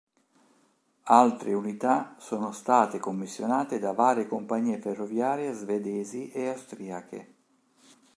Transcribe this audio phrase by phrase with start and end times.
[1.13, 7.33] Altre unità sono state commissionate da varie compagnie ferroviarie svedesi e austriache.